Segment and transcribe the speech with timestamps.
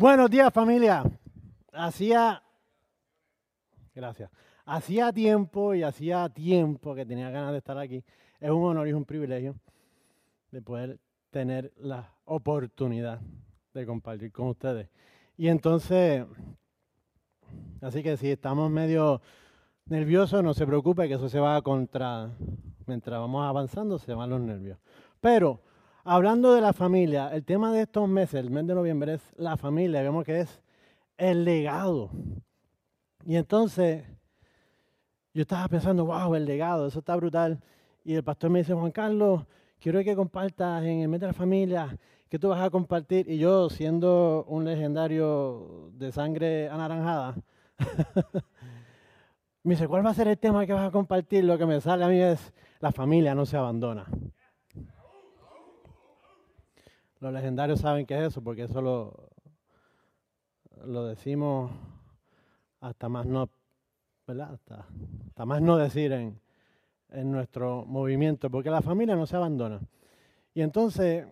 [0.00, 1.02] Buenos días familia.
[1.74, 2.42] Hacía,
[3.94, 4.30] gracias,
[4.64, 8.02] hacía tiempo y hacía tiempo que tenía ganas de estar aquí.
[8.40, 9.56] Es un honor y un privilegio
[10.52, 13.20] de poder tener la oportunidad
[13.74, 14.88] de compartir con ustedes.
[15.36, 16.24] Y entonces,
[17.82, 19.20] así que si estamos medio
[19.84, 22.30] nerviosos, no se preocupe que eso se va contra,
[22.86, 24.78] mientras vamos avanzando, se van los nervios.
[25.20, 25.60] Pero
[26.04, 29.56] hablando de la familia, el tema de estos meses, el mes de noviembre, es la
[29.56, 30.02] familia.
[30.02, 30.62] Vemos que es
[31.16, 32.10] el legado.
[33.24, 34.04] Y entonces
[35.32, 37.60] yo estaba pensando, wow, el legado, eso está brutal.
[38.04, 39.44] Y el pastor me dice, Juan Carlos,
[39.78, 41.96] quiero que compartas en el mes de la familia,
[42.28, 43.28] que tú vas a compartir.
[43.28, 47.36] Y yo, siendo un legendario de sangre anaranjada,
[49.62, 51.44] me dice, ¿cuál va a ser el tema que vas a compartir?
[51.44, 54.06] Lo que me sale a mí es, la familia no se abandona.
[57.20, 59.28] Los legendarios saben qué es eso, porque eso lo,
[60.84, 61.70] lo decimos
[62.80, 63.50] hasta más no,
[64.26, 64.54] ¿verdad?
[64.54, 66.40] Hasta, más no decir en,
[67.10, 69.80] en, nuestro movimiento, porque la familia no se abandona.
[70.54, 71.26] Y entonces,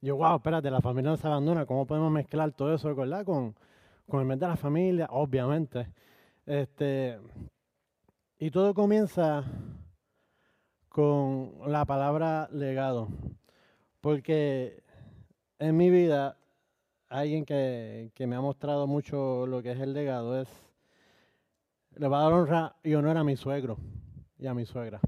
[0.00, 3.24] yo, wow, espérate, la familia no se abandona, ¿cómo podemos mezclar todo eso ¿verdad?
[3.24, 3.54] con,
[4.08, 5.06] con el mente de la familia?
[5.10, 5.88] Obviamente.
[6.44, 7.20] Este,
[8.38, 9.44] y todo comienza
[10.88, 13.08] con la palabra legado,
[14.00, 14.82] porque
[15.60, 16.36] en mi vida,
[17.08, 20.48] alguien que, me ha mostrado mucho lo que es el legado es,
[21.96, 23.76] le va a dar honra y honor a mi suegro
[24.38, 25.00] y a mi suegra,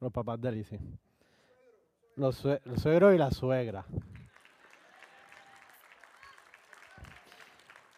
[0.00, 0.80] los papás de Lizzie.
[2.16, 3.86] Los, el suegro y la suegra.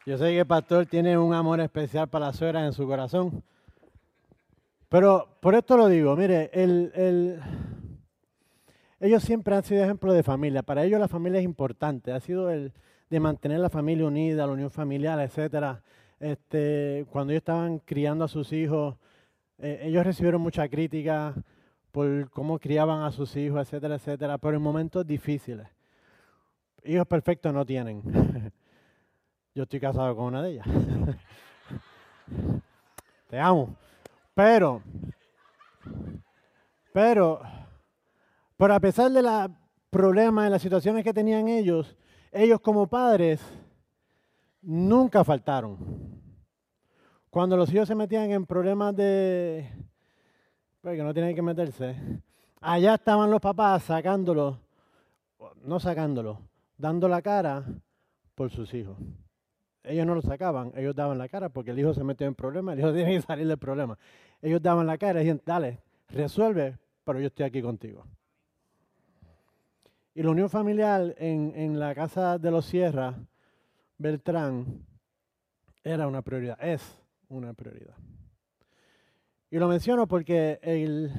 [0.05, 3.42] Yo sé que el pastor tiene un amor especial para la suegra en su corazón.
[4.91, 7.41] Pero por esto lo digo, mire, el,
[9.01, 10.62] ellos siempre han sido ejemplo de familia.
[10.62, 12.12] Para ellos la familia es importante.
[12.12, 12.73] Ha sido el
[13.09, 15.83] de mantener la familia unida, la unión familiar, etcétera.
[16.20, 18.97] Este, cuando ellos estaban criando a sus hijos,
[19.59, 21.34] eh, ellos recibieron mucha crítica
[21.91, 25.67] por cómo criaban a sus hijos, etcétera, etcétera, pero en momentos difíciles.
[26.84, 28.03] Hijos perfectos no tienen.
[29.55, 30.67] Yo estoy casado con una de ellas.
[33.28, 33.77] Te amo.
[34.34, 34.82] Pero,
[36.93, 37.41] pero,
[38.60, 39.50] pero a pesar de los
[39.88, 41.97] problemas y las situaciones que tenían ellos,
[42.31, 43.41] ellos como padres
[44.60, 45.78] nunca faltaron.
[47.31, 49.66] Cuando los hijos se metían en problemas de,
[50.82, 51.97] pues que no tienen que meterse,
[52.60, 54.60] allá estaban los papás sacándolo,
[55.65, 56.43] no sacándolo,
[56.76, 57.65] dando la cara
[58.34, 58.99] por sus hijos.
[59.84, 62.75] Ellos no lo sacaban, ellos daban la cara porque el hijo se metió en problemas,
[62.75, 63.97] el hijo tiene que salir del problema.
[64.43, 68.04] Ellos daban la cara y decían, dale, resuelve, pero yo estoy aquí contigo.
[70.15, 73.15] Y la unión familiar en, la casa de los Sierra,
[73.97, 74.84] Beltrán,
[75.84, 76.82] era una prioridad, es
[77.28, 77.94] una prioridad.
[79.50, 81.12] Y lo menciono porque el,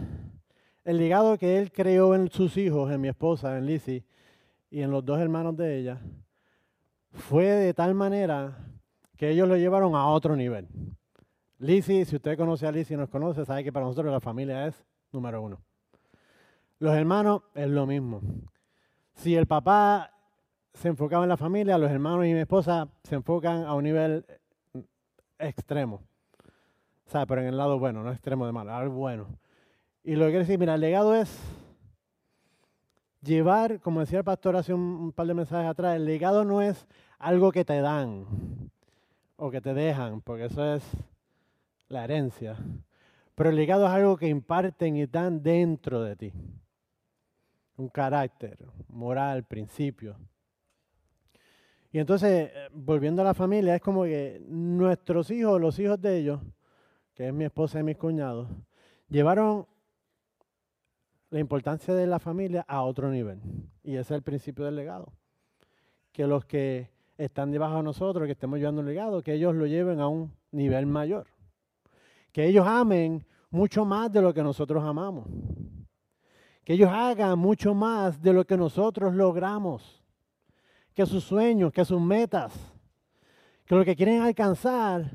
[0.83, 4.03] el legado que él creó en sus hijos, en mi esposa, en Lizzie,
[4.69, 6.01] y en los dos hermanos de ella,
[7.11, 8.57] fue de tal manera
[9.17, 10.67] que ellos lo llevaron a otro nivel.
[11.59, 14.65] Lizzie, si usted conoce a Lizzie y nos conoce, sabe que para nosotros la familia
[14.65, 15.61] es número uno.
[16.79, 18.21] Los hermanos es lo mismo.
[19.13, 20.11] Si el papá
[20.73, 24.25] se enfocaba en la familia, los hermanos y mi esposa se enfocan a un nivel
[25.37, 26.01] extremo.
[27.13, 29.27] O pero en el lado bueno, no extremo de malo, algo bueno.
[30.03, 31.29] Y lo que quiero decir, mira, el legado es
[33.21, 36.87] llevar, como decía el pastor hace un, par de mensajes atrás, el legado no es
[37.19, 38.25] algo que te dan
[39.35, 40.83] o que te dejan, porque eso es
[41.89, 42.55] la herencia.
[43.35, 46.33] Pero el legado es algo que imparten y dan dentro de ti.
[47.77, 48.57] Un carácter,
[48.89, 50.17] moral, principio.
[51.91, 56.17] Y entonces, eh, volviendo a la familia, es como que nuestros hijos, los hijos de
[56.17, 56.39] ellos,
[57.13, 58.47] que es mi esposa y mis cuñados,
[59.09, 59.67] llevaron
[61.29, 63.39] la importancia de la familia a otro nivel.
[63.83, 65.11] Y ese es el principio del legado.
[66.11, 69.65] Que los que están debajo de nosotros, que estemos llevando el legado, que ellos lo
[69.65, 71.27] lleven a un nivel mayor.
[72.31, 75.27] Que ellos amen mucho más de lo que nosotros amamos.
[76.63, 80.03] Que ellos hagan mucho más de lo que nosotros logramos.
[80.93, 82.53] Que sus sueños, que sus metas,
[83.65, 85.11] que lo que quieren alcanzar,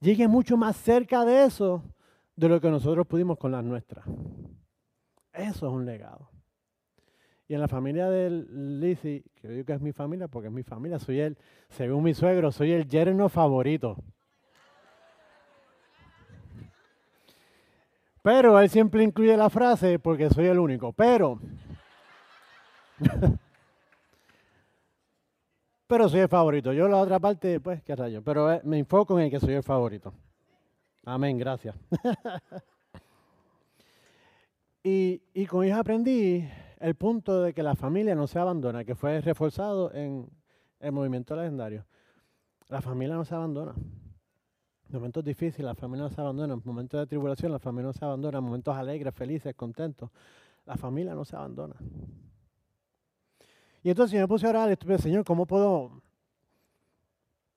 [0.00, 1.82] lleguen mucho más cerca de eso
[2.36, 4.04] de lo que nosotros pudimos con las nuestras.
[5.32, 6.30] Eso es un legado.
[7.48, 10.52] Y en la familia de Lizzie, que yo digo que es mi familia porque es
[10.52, 11.38] mi familia, soy él,
[11.68, 13.96] según mi suegro, soy el yerno favorito.
[18.26, 20.92] Pero él siempre incluye la frase porque soy el único.
[20.92, 21.38] Pero
[25.86, 26.72] pero soy el favorito.
[26.72, 28.24] Yo la otra parte, pues, qué rayo.
[28.24, 30.12] Pero eh, me enfoco en el que soy el favorito.
[31.04, 31.76] Amén, gracias.
[34.82, 36.50] y, con ellos aprendí
[36.80, 40.28] el punto de que la familia no se abandona, que fue reforzado en
[40.80, 41.86] el movimiento legendario.
[42.70, 43.76] La familia no se abandona.
[44.88, 46.54] En momentos difíciles, la familia no se abandona.
[46.54, 48.38] En momentos de tribulación, la familia no se abandona.
[48.38, 50.10] En momentos alegres, felices, contentos,
[50.64, 51.74] la familia no se abandona.
[53.82, 56.02] Y entonces yo me puse a orar y estuve, Señor, ¿cómo puedo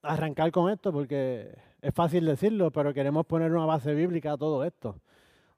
[0.02, 0.92] arrancar con esto?
[0.92, 4.96] Porque es fácil decirlo, pero queremos poner una base bíblica a todo esto.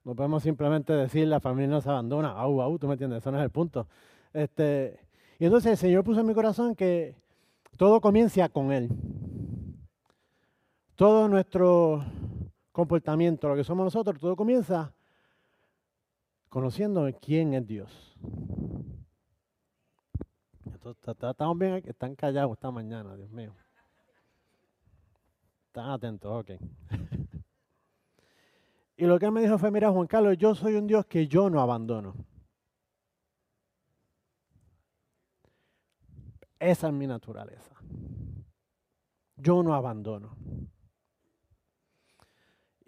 [0.04, 2.32] No podemos simplemente decir la familia no se abandona.
[2.32, 3.88] Au, au, tú me entiendes, eso no es el punto.
[4.34, 5.00] Este,
[5.40, 7.16] y entonces el Señor puso en mi corazón que
[7.78, 8.90] todo comienza con Él.
[11.02, 12.06] Todo nuestro
[12.72, 14.94] comportamiento, lo que somos nosotros, todo comienza
[16.48, 18.16] conociendo quién es Dios.
[21.12, 23.52] Estamos bien están callados esta mañana, Dios mío.
[25.66, 26.52] Están atentos, ok.
[28.98, 31.28] y lo que él me dijo fue, mira Juan Carlos, yo soy un Dios que
[31.28, 32.14] yo no abandono.
[36.60, 37.74] Esa es mi naturaleza.
[39.36, 40.38] Yo no abandono.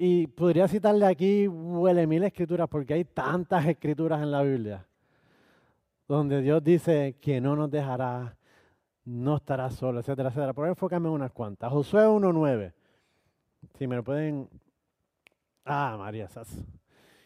[0.05, 4.85] Y podría citarle aquí huele mil escrituras porque hay tantas escrituras en la Biblia
[6.09, 8.35] donde Dios dice que no nos dejará,
[9.05, 10.51] no estará solo, etcétera, etcétera.
[10.51, 11.71] Por enfocarme en unas cuantas.
[11.71, 12.73] Josué 1.9.
[13.77, 14.49] Si me lo pueden...
[15.63, 16.53] Ah, María Sas.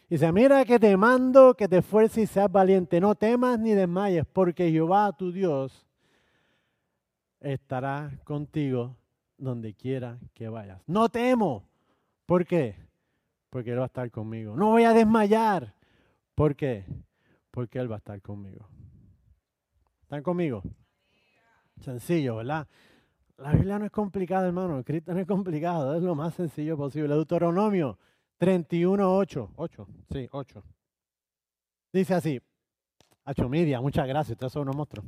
[0.08, 3.00] Dice, mira que te mando que te esfuerces y seas valiente.
[3.00, 5.84] No temas ni desmayes, porque Jehová tu Dios
[7.40, 8.94] estará contigo
[9.36, 10.80] donde quiera que vayas.
[10.86, 11.68] No temo.
[12.28, 12.76] ¿Por qué?
[13.48, 14.54] Porque Él va a estar conmigo.
[14.54, 15.74] No voy a desmayar.
[16.34, 16.84] ¿Por qué?
[17.50, 18.68] Porque Él va a estar conmigo.
[20.02, 20.62] ¿Están conmigo?
[21.80, 22.68] Sencillo, ¿verdad?
[23.38, 24.84] La Biblia no es complicada, hermano.
[24.84, 25.96] Cristo no es complicado.
[25.96, 27.14] Es lo más sencillo posible.
[27.14, 27.98] Deuteronomio
[28.36, 29.52] 31, 8.
[29.56, 30.62] 8, sí, 8.
[31.94, 32.42] Dice así.
[33.24, 34.32] Hacho Media, muchas gracias.
[34.32, 35.06] Ustedes son unos monstruos.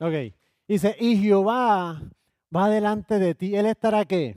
[0.00, 0.34] Ok.
[0.68, 1.98] Dice, y Jehová
[2.54, 3.56] va delante de ti.
[3.56, 4.34] ¿Él estará qué?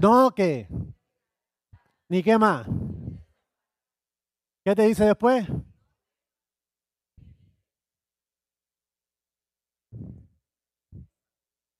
[0.00, 0.68] No qué.
[2.08, 2.66] Ni qué más.
[4.64, 5.46] ¿Qué te dice después?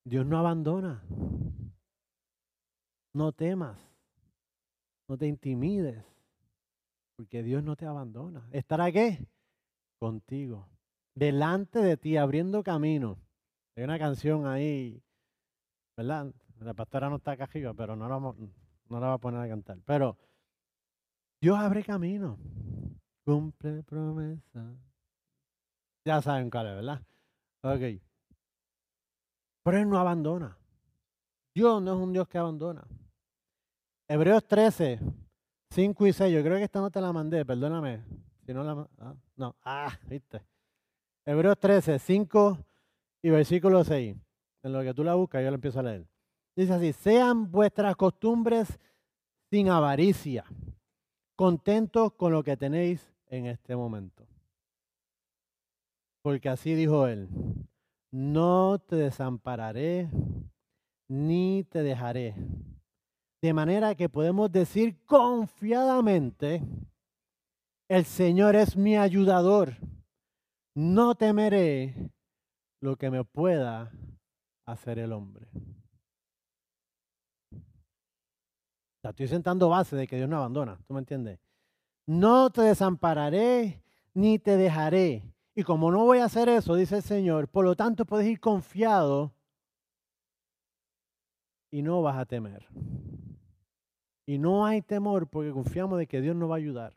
[0.06, 1.02] Dios no abandona.
[3.14, 3.78] No temas.
[5.08, 6.04] No te intimides.
[7.16, 8.48] Porque Dios no te abandona.
[8.52, 9.26] ¿Estará qué?
[9.98, 10.68] Contigo.
[11.14, 13.18] Delante de ti, abriendo camino.
[13.76, 15.02] Hay una canción ahí,
[15.96, 16.32] ¿verdad?
[16.64, 19.48] La pastora no está acá arriba, pero no la, no la va a poner a
[19.48, 19.78] cantar.
[19.84, 20.16] Pero
[21.40, 22.38] Dios abre camino.
[23.24, 24.74] Cumple promesa.
[26.04, 27.02] Ya saben cuál es, ¿verdad?
[27.62, 28.02] Ok.
[29.62, 30.56] Pero Él no abandona.
[31.54, 32.86] Dios no es un Dios que abandona.
[34.08, 35.00] Hebreos 13,
[35.70, 36.34] 5 y 6.
[36.34, 38.04] Yo creo que esta no te la mandé, perdóname.
[38.44, 38.88] Si no la.
[38.98, 40.42] Ah, no, ah, viste.
[41.24, 42.58] Hebreos 13, 5
[43.22, 44.16] y versículo 6.
[44.62, 46.06] En lo que tú la buscas, yo la empiezo a leer.
[46.56, 48.78] Dice así: Sean vuestras costumbres
[49.50, 50.44] sin avaricia,
[51.36, 54.26] contentos con lo que tenéis en este momento.
[56.22, 57.28] Porque así dijo él,
[58.10, 60.08] no te desampararé
[61.08, 62.34] ni te dejaré.
[63.42, 66.62] De manera que podemos decir confiadamente,
[67.88, 69.76] el Señor es mi ayudador,
[70.74, 72.10] no temeré
[72.80, 73.92] lo que me pueda
[74.66, 75.46] hacer el hombre.
[79.10, 81.38] Estoy sentando base de que Dios no abandona, ¿tú me entiendes?
[82.06, 83.82] No te desampararé
[84.12, 85.22] ni te dejaré.
[85.54, 88.40] Y como no voy a hacer eso, dice el Señor, por lo tanto puedes ir
[88.40, 89.32] confiado
[91.70, 92.66] y no vas a temer.
[94.26, 96.94] Y no hay temor porque confiamos de que Dios nos va a ayudar.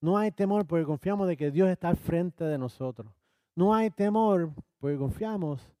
[0.00, 3.12] No hay temor porque confiamos de que Dios está al frente de nosotros.
[3.54, 5.72] No hay temor porque confiamos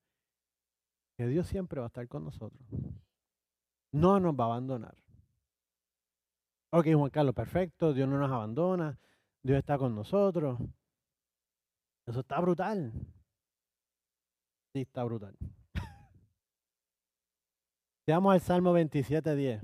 [1.16, 2.62] que Dios siempre va a estar con nosotros.
[3.90, 5.01] No nos va a abandonar.
[6.74, 8.98] Ok, Juan Carlos, perfecto, Dios no nos abandona,
[9.42, 10.58] Dios está con nosotros.
[12.06, 12.90] Eso está brutal.
[14.72, 15.36] Sí, está brutal.
[18.06, 19.62] Veamos al Salmo 27, 10.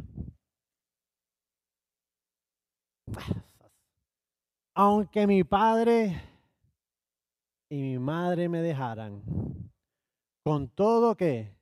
[4.74, 6.20] Aunque mi padre
[7.70, 9.22] y mi madre me dejaran,
[10.44, 11.56] con todo que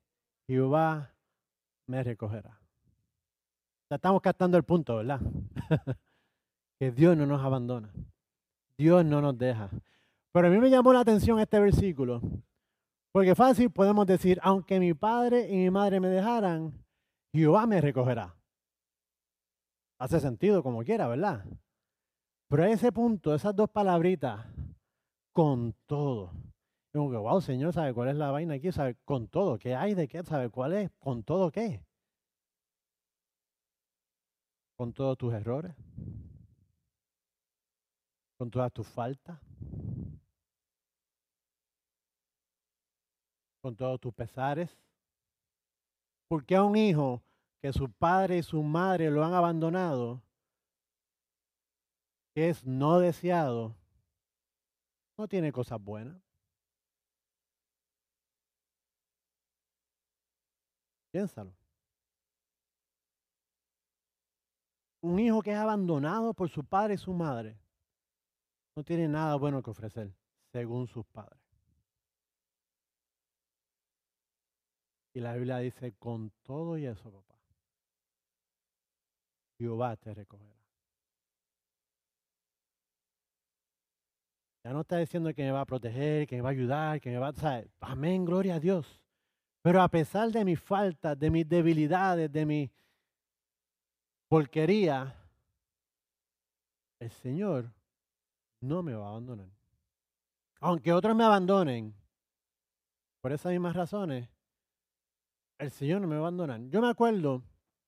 [0.45, 1.15] Jehová
[1.87, 2.66] me recogerá
[3.95, 5.21] estamos captando el punto, ¿verdad?
[6.79, 7.91] que Dios no nos abandona.
[8.77, 9.69] Dios no nos deja.
[10.31, 12.21] Pero a mí me llamó la atención este versículo,
[13.11, 16.73] porque fácil podemos decir, aunque mi padre y mi madre me dejaran,
[17.33, 18.35] Jehová me recogerá.
[19.99, 21.43] Hace sentido como quiera, ¿verdad?
[22.49, 24.45] Pero a ese punto, esas dos palabritas,
[25.33, 26.31] con todo.
[26.93, 28.71] Como que, wow, Señor, ¿sabe cuál es la vaina aquí?
[28.71, 29.57] ¿Sabe con todo?
[29.57, 30.23] ¿Qué hay de qué?
[30.23, 30.91] ¿Sabe cuál es?
[30.99, 31.83] ¿Con todo qué?
[34.77, 35.75] Con todos tus errores.
[38.37, 39.39] Con todas tus faltas.
[43.61, 44.69] Con todos tus pesares.
[46.29, 47.21] Porque a un hijo
[47.61, 50.21] que su padre y su madre lo han abandonado,
[52.35, 53.75] que es no deseado,
[55.17, 56.21] no tiene cosas buenas.
[61.11, 61.66] Piénsalo.
[65.07, 67.57] Un hijo que es abandonado por su padre y su madre
[68.75, 70.13] no tiene nada bueno que ofrecer,
[70.51, 71.39] según sus padres.
[75.13, 77.39] Y la Biblia dice, con todo y eso, papá,
[79.57, 80.53] Jehová te recogerá.
[84.65, 87.11] Ya no está diciendo que me va a proteger, que me va a ayudar, que
[87.11, 87.63] me va a...
[87.79, 89.01] Amén, gloria a Dios.
[89.61, 92.71] Pero a pesar de mis faltas, de mis debilidades, de mi
[94.27, 95.15] porquería,
[96.99, 97.71] el Señor
[98.61, 99.49] no me va a abandonar.
[100.59, 101.93] Aunque otros me abandonen,
[103.21, 104.29] por esas mismas razones,
[105.59, 106.61] el Señor no me va a abandonar.
[106.69, 107.43] Yo me acuerdo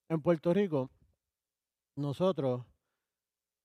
[0.08, 0.90] en Puerto Rico,
[1.96, 2.64] nosotros,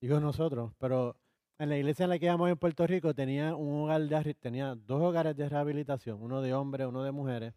[0.01, 1.15] digo nosotros, pero
[1.58, 4.75] en la iglesia en la que íbamos en Puerto Rico tenía un hogar de, tenía
[4.75, 7.53] dos hogares de rehabilitación, uno de hombres, uno de mujeres,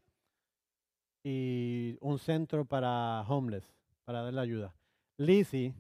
[1.25, 3.65] y un centro para homeless,
[4.05, 4.78] para darle ayuda.
[5.21, 5.75] Lizzie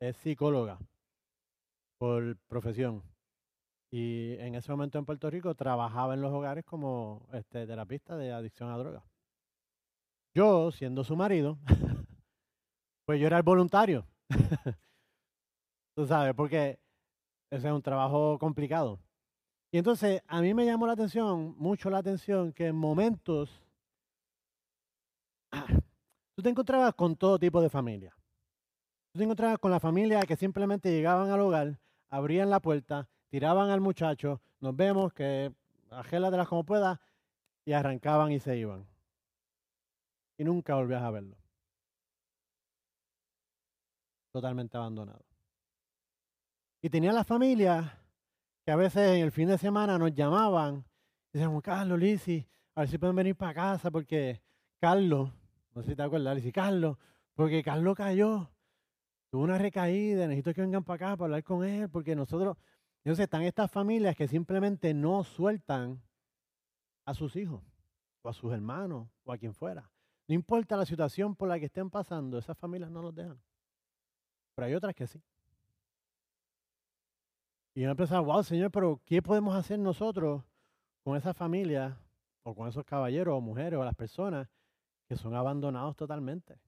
[0.00, 0.78] es psicóloga
[1.98, 3.02] por profesión.
[3.90, 8.32] Y en ese momento en Puerto Rico trabajaba en los hogares como este, terapista de
[8.32, 9.02] adicción a drogas.
[10.34, 11.58] Yo, siendo su marido,
[13.06, 14.06] pues yo era el voluntario.
[15.96, 16.78] Tú sabes, porque
[17.50, 19.00] ese es un trabajo complicado.
[19.72, 23.62] Y entonces a mí me llamó la atención, mucho la atención, que en momentos
[26.36, 28.14] tú te encontrabas con todo tipo de familia.
[29.16, 31.78] Tú te encontrabas con la familia que simplemente llegaban al hogar,
[32.10, 35.54] abrían la puerta, tiraban al muchacho, nos vemos, que
[35.88, 37.00] las como pueda,
[37.64, 38.86] y arrancaban y se iban.
[40.36, 41.34] Y nunca volvías a verlo.
[44.32, 45.24] Totalmente abandonado.
[46.82, 47.98] Y tenía la familia
[48.66, 50.84] que a veces en el fin de semana nos llamaban
[51.32, 54.42] y decíamos, Carlos, Lisi, a ver si pueden venir para casa porque
[54.78, 55.30] Carlos,
[55.74, 56.98] no sé si te acuerdas, Lisi, Carlos,
[57.34, 58.50] porque Carlos cayó,
[59.36, 62.56] tuvo una recaída, necesito que vengan para acá para hablar con él porque nosotros,
[63.04, 66.02] entonces están estas familias que simplemente no sueltan
[67.04, 67.62] a sus hijos
[68.22, 69.90] o a sus hermanos o a quien fuera.
[70.26, 73.38] No importa la situación por la que estén pasando, esas familias no los dejan.
[74.54, 75.22] Pero hay otras que sí.
[77.74, 80.44] Y yo empezaba, wow, Señor, pero ¿qué podemos hacer nosotros
[81.04, 82.00] con esa familia
[82.42, 84.48] o con esos caballeros o mujeres o las personas
[85.06, 86.58] que son abandonados totalmente?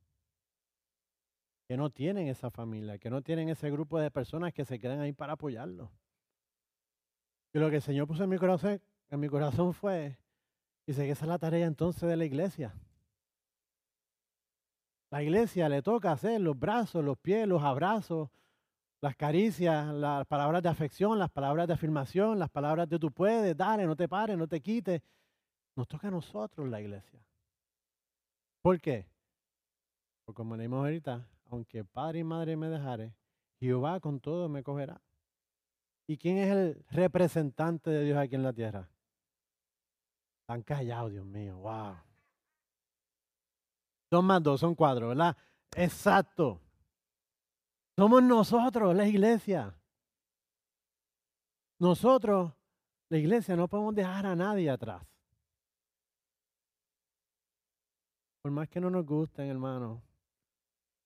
[1.68, 5.00] Que no tienen esa familia, que no tienen ese grupo de personas que se quedan
[5.00, 5.90] ahí para apoyarlos.
[7.52, 10.18] Y lo que el Señor puso en mi corazón, en mi corazón fue,
[10.86, 12.74] dice que esa es la tarea entonces de la iglesia.
[15.10, 18.30] La iglesia le toca hacer los brazos, los pies, los abrazos,
[19.00, 23.56] las caricias, las palabras de afección, las palabras de afirmación, las palabras de tú puedes,
[23.56, 25.00] dale, no te pares, no te quites.
[25.76, 27.20] Nos toca a nosotros la iglesia.
[28.60, 29.06] ¿Por qué?
[30.24, 33.14] Porque como leímos ahorita, aunque padre y madre me dejare,
[33.60, 35.00] Jehová con todo me cogerá.
[36.06, 38.88] ¿Y quién es el representante de Dios aquí en la tierra?
[40.42, 41.96] Están callados, Dios mío, wow.
[44.10, 45.36] Dos más dos son cuatro, ¿verdad?
[45.76, 46.62] Exacto.
[47.96, 49.74] Somos nosotros, la iglesia.
[51.78, 52.52] Nosotros,
[53.10, 55.06] la iglesia, no podemos dejar a nadie atrás.
[58.40, 60.07] Por más que no nos gusten, hermano.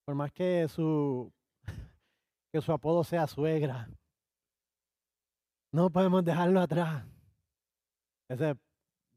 [0.04, 1.32] Por más que su,
[2.52, 3.88] que su apodo sea suegra.
[5.72, 7.04] No podemos dejarlo atrás.
[8.28, 8.56] Ese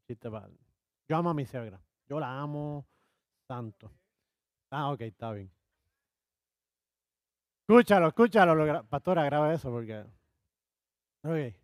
[0.06, 0.30] chiste
[1.08, 1.80] Yo amo a mi suegra.
[2.08, 2.86] Yo la amo
[3.46, 3.90] tanto.
[4.70, 5.50] Ah, ok, está bien.
[7.68, 10.04] Escúchalo, escúchalo, pastora, graba eso porque.
[11.24, 11.56] Ok.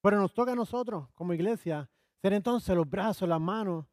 [0.00, 1.88] Pero nos toca a nosotros, como iglesia,
[2.20, 3.86] ser entonces los brazos, las manos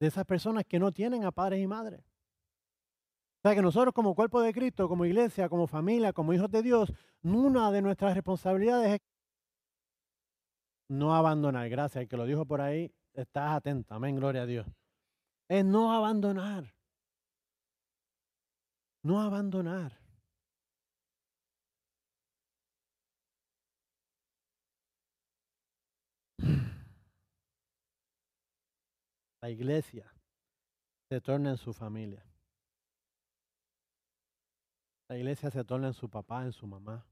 [0.00, 2.04] de esas personas que no tienen a padres y madres.
[3.44, 6.62] O sea que nosotros como cuerpo de Cristo, como iglesia, como familia, como hijos de
[6.62, 6.90] Dios,
[7.22, 9.00] una de nuestras responsabilidades es
[10.88, 11.68] no abandonar.
[11.68, 12.00] Gracias.
[12.00, 13.92] El que lo dijo por ahí, estás atento.
[13.92, 14.66] Amén, gloria a Dios.
[15.46, 16.74] Es no abandonar.
[19.02, 20.00] No abandonar.
[29.42, 30.10] La iglesia
[31.10, 32.24] se torna en su familia.
[35.08, 37.04] La iglesia se torna en su papá, en su mamá,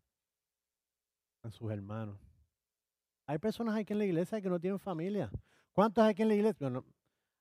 [1.42, 2.18] en sus hermanos.
[3.26, 5.30] Hay personas aquí en la iglesia que no tienen familia.
[5.72, 6.68] ¿Cuántos hay aquí en la iglesia?
[6.68, 6.84] Bueno,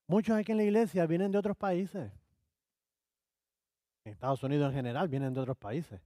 [0.08, 2.12] muchos aquí en la iglesia vienen de otros países.
[4.04, 6.02] En Estados Unidos en general vienen de otros países.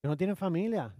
[0.00, 0.94] Que no tienen familia.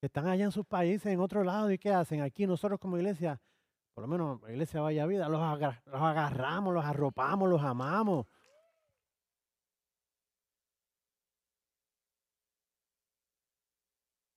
[0.00, 1.70] Que están allá en sus países, en otro lado.
[1.70, 2.22] ¿Y qué hacen?
[2.22, 3.40] Aquí nosotros como iglesia
[3.94, 8.26] por lo menos la iglesia Vaya Vida, los, agarramos, los arropamos, los amamos.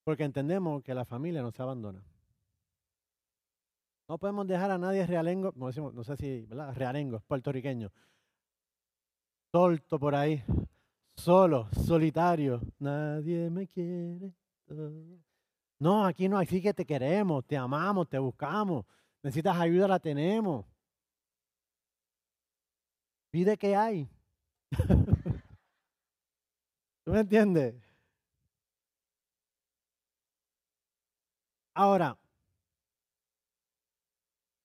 [0.03, 2.03] Porque entendemos que la familia no se abandona.
[4.07, 6.75] No podemos dejar a nadie realengo, no, decimos, no sé si, ¿verdad?
[6.75, 7.89] Realengo, puertorriqueño.
[9.51, 10.43] Solto por ahí,
[11.15, 12.59] solo, solitario.
[12.79, 14.33] Nadie me quiere.
[15.79, 18.85] No, aquí no, aquí que te queremos, te amamos, te buscamos.
[19.21, 20.65] Necesitas ayuda, la tenemos.
[23.31, 24.09] Pide que hay.
[27.03, 27.75] ¿Tú me entiendes?
[31.75, 32.17] Ahora,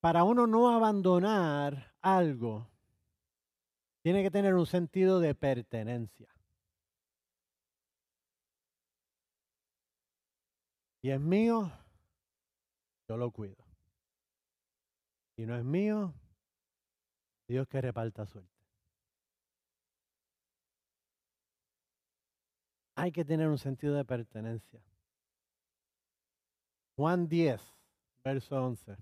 [0.00, 2.69] para uno no abandonar algo,
[4.03, 6.29] tiene que tener un sentido de pertenencia.
[11.03, 11.71] Y es mío,
[13.09, 13.65] yo lo cuido.
[15.37, 16.12] Y no es mío,
[17.47, 18.53] Dios que reparta suerte.
[22.97, 24.83] Hay que tener un sentido de pertenencia.
[26.99, 27.61] Juan 10,
[28.25, 28.97] verso 11.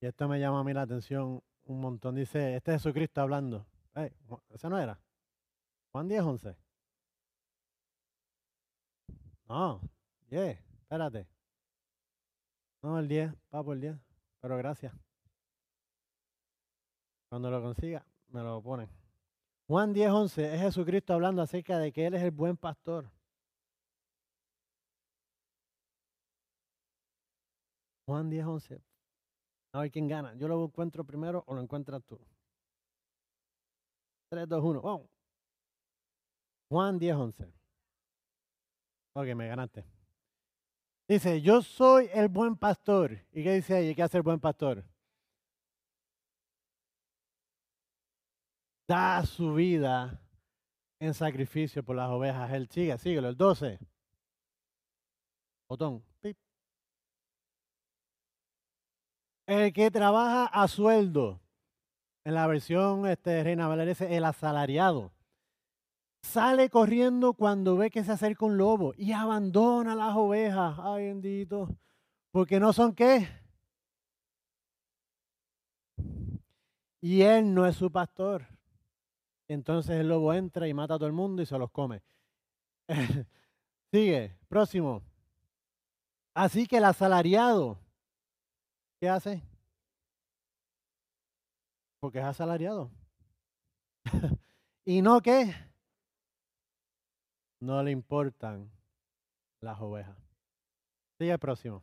[0.00, 2.16] Y esto me llama a mí la atención un montón.
[2.16, 3.64] Dice, este es Jesucristo hablando.
[3.94, 4.10] Hey,
[4.48, 4.98] ¿Ese no era?
[5.92, 6.56] Juan 10, 11.
[9.48, 9.80] No,
[10.26, 11.28] 10, espérate.
[12.82, 13.96] No, el 10, va por el 10.
[14.40, 14.92] Pero gracias.
[17.28, 18.88] Cuando lo consiga, me lo ponen.
[19.68, 23.08] Juan 10, 11 es Jesucristo hablando acerca de que Él es el buen pastor.
[28.10, 28.82] Juan 10, 11.
[29.72, 30.34] A ver quién gana.
[30.34, 32.18] Yo lo encuentro primero o lo encuentras tú.
[34.30, 34.82] 3, 2, 1.
[34.82, 35.08] Vamos.
[36.68, 37.52] Juan 10, 11.
[39.14, 39.84] Ok, me ganaste.
[41.06, 43.12] Dice, yo soy el buen pastor.
[43.30, 43.94] ¿Y qué dice ahí?
[43.94, 44.84] ¿Qué hace el buen pastor?
[48.88, 50.20] Da su vida
[50.98, 52.50] en sacrificio por las ovejas.
[52.50, 53.78] Él sigue, síguelo, el 12.
[55.68, 56.09] Botón.
[59.50, 61.40] El que trabaja a sueldo.
[62.24, 65.12] En la versión este, Reina Valeria dice el asalariado
[66.22, 70.76] sale corriendo cuando ve que se acerca un lobo y abandona las ovejas.
[70.78, 71.68] Ay, bendito.
[72.30, 73.28] Porque no son qué.
[77.00, 78.46] Y él no es su pastor.
[79.48, 82.02] Entonces el lobo entra y mata a todo el mundo y se los come.
[83.92, 85.02] Sigue, próximo.
[86.34, 87.78] Así que el asalariado,
[89.00, 89.42] ¿qué hace?
[92.00, 92.90] Porque es asalariado.
[94.84, 95.54] ¿Y no qué?
[97.60, 98.70] no le importan
[99.60, 100.16] las ovejas.
[101.18, 101.82] Sigue el próximo.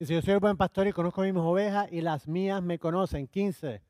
[0.00, 2.78] si yo soy el buen pastor y conozco a mis ovejas y las mías me
[2.78, 3.26] conocen.
[3.28, 3.82] 15.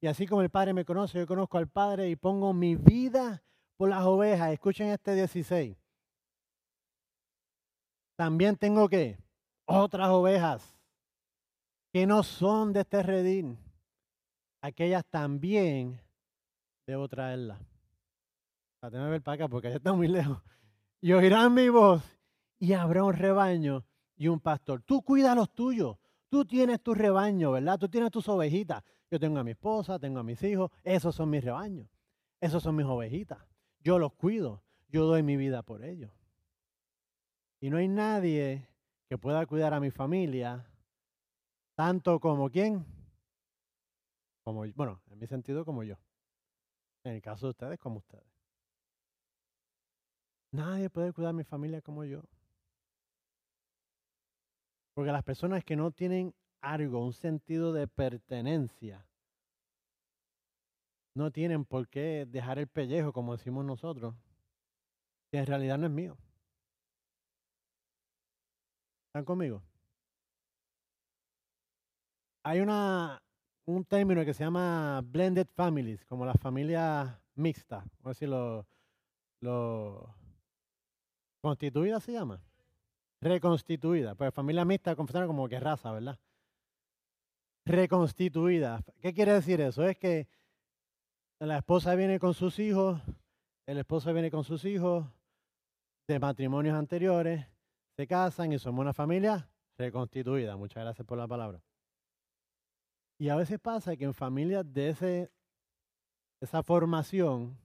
[0.00, 3.42] Y así como el Padre me conoce, yo conozco al Padre y pongo mi vida
[3.76, 4.50] por las ovejas.
[4.50, 5.76] Escuchen este 16.
[8.22, 9.18] También tengo que
[9.64, 10.78] otras ovejas
[11.92, 13.58] que no son de este redil.
[14.60, 16.00] Aquellas también
[16.86, 17.58] debo traerla.
[18.78, 20.40] Para tener ver para acá, porque allá está muy lejos.
[21.00, 22.00] Y oirán mi voz
[22.60, 24.82] y habrá un rebaño y un pastor.
[24.82, 25.96] Tú cuida los tuyos.
[26.28, 27.76] Tú tienes tu rebaño, ¿verdad?
[27.76, 28.84] Tú tienes tus ovejitas.
[29.10, 30.70] Yo tengo a mi esposa, tengo a mis hijos.
[30.84, 31.88] Esos son mis rebaños.
[32.40, 33.40] Esos son mis ovejitas.
[33.80, 34.62] Yo los cuido.
[34.86, 36.12] Yo doy mi vida por ellos.
[37.62, 38.66] Y no hay nadie
[39.08, 40.66] que pueda cuidar a mi familia
[41.76, 42.84] tanto como quién.
[44.42, 45.96] Como, bueno, en mi sentido como yo.
[47.04, 48.26] En el caso de ustedes, como ustedes.
[50.50, 52.24] Nadie puede cuidar a mi familia como yo.
[54.94, 59.06] Porque las personas que no tienen algo, un sentido de pertenencia,
[61.14, 64.16] no tienen por qué dejar el pellejo, como decimos nosotros,
[65.30, 66.18] que en realidad no es mío.
[69.12, 69.62] ¿Están conmigo?
[72.44, 73.22] Hay una,
[73.66, 78.66] un término que se llama blended families, como las familias mixtas, o decir, lo,
[79.42, 80.14] lo
[81.42, 82.40] constituida se llama.
[83.20, 84.14] Reconstituida.
[84.14, 86.18] Pues familia mixta funciona como que raza, ¿verdad?
[87.66, 88.82] Reconstituida.
[89.02, 89.84] ¿Qué quiere decir eso?
[89.84, 90.26] Es que
[91.38, 92.98] la esposa viene con sus hijos,
[93.66, 95.04] el esposo viene con sus hijos
[96.08, 97.51] de matrimonios anteriores,
[97.96, 100.56] se casan y somos una familia reconstituida.
[100.56, 101.62] Muchas gracias por la palabra.
[103.18, 105.32] Y a veces pasa que en familias de ese,
[106.40, 107.56] esa formación,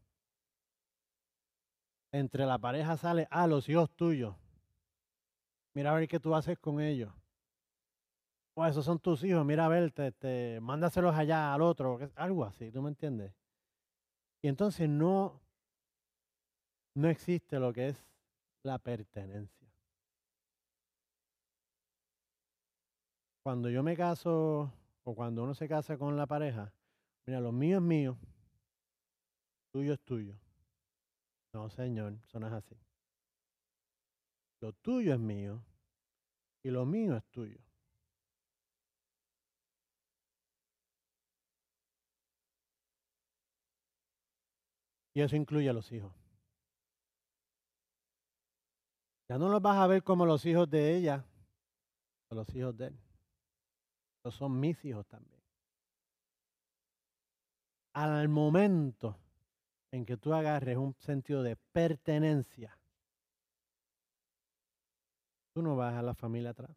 [2.11, 4.35] entre la pareja sale, ah, los hijos tuyos.
[5.73, 7.11] Mira a ver qué tú haces con ellos.
[8.55, 12.71] O esos son tus hijos, mira a ver, te, mándaselos allá al otro, algo así,
[12.71, 13.31] ¿tú me entiendes?
[14.41, 15.39] Y entonces no,
[16.95, 18.03] no existe lo que es
[18.63, 19.56] la pertenencia.
[23.47, 24.73] Cuando yo me caso
[25.05, 26.73] o cuando uno se casa con la pareja,
[27.25, 28.17] mira, lo mío es mío,
[29.71, 30.37] tuyo es tuyo.
[31.53, 32.75] No, señor, eso no es así.
[34.59, 35.63] Lo tuyo es mío
[36.61, 37.57] y lo mío es tuyo.
[45.13, 46.11] Y eso incluye a los hijos.
[49.29, 51.23] Ya no los vas a ver como los hijos de ella
[52.27, 53.06] o los hijos de él
[54.31, 55.41] son mis hijos también.
[57.93, 59.17] Al momento
[59.91, 62.77] en que tú agarres un sentido de pertenencia,
[65.53, 66.75] tú no vas a la familia atrás.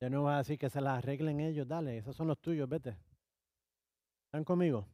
[0.00, 2.68] Ya no vas a decir que se las arreglen ellos, dale, esos son los tuyos,
[2.68, 2.98] vete.
[4.24, 4.88] ¿Están conmigo?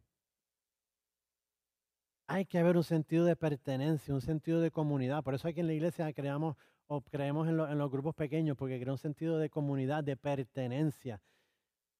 [2.26, 5.24] Hay que haber un sentido de pertenencia, un sentido de comunidad.
[5.24, 6.56] Por eso aquí en la iglesia creamos
[6.88, 11.20] o creemos en, los grupos pequeños porque crea un sentido de comunidad, de pertenencia.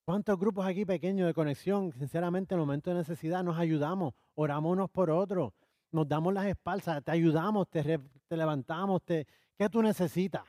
[0.05, 1.93] ¿Cuántos grupos aquí pequeños de conexión?
[1.93, 5.53] Sinceramente, en el momento de necesidad nos ayudamos, oramos unos por otros,
[5.93, 10.45] nos damos las espaldas, te ayudamos, te, levantamos, ¿qué tú necesitas?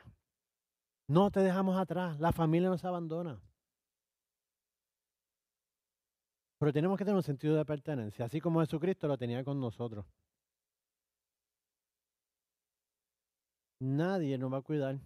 [1.06, 3.38] No te dejamos atrás, la familia nos abandona.
[6.58, 10.06] Pero tenemos que tener un sentido de pertenencia, así como Jesucristo lo tenía con nosotros.
[13.80, 14.98] Nadie nos va a cuidar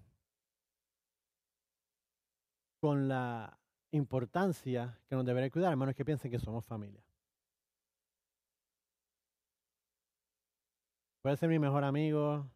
[2.80, 3.58] con la
[3.92, 7.02] importancia que nos debería cuidar, a menos que piensen que somos familia.
[11.22, 12.50] Puede ser mi mejor amigo,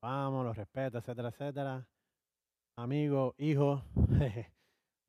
[0.00, 1.86] vamos, lo respeto, etcétera, etcétera.
[2.78, 3.82] Amigo, hijo,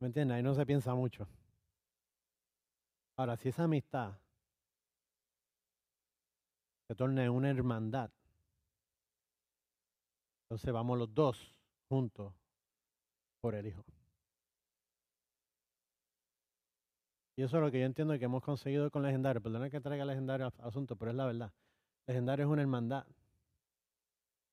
[0.02, 0.36] ¿me entiendes?
[0.36, 1.26] Ahí no se piensa mucho.
[3.18, 4.20] Ahora, si esa amistad
[6.90, 8.12] se torna en una hermandad,
[10.52, 11.56] entonces vamos los dos
[11.88, 12.34] juntos
[13.40, 13.86] por el Hijo.
[17.38, 19.42] Y eso es lo que yo entiendo que hemos conseguido con Legendario.
[19.42, 21.54] Perdona que traiga Legendario al asunto, pero es la verdad.
[22.06, 23.08] Legendario es una hermandad.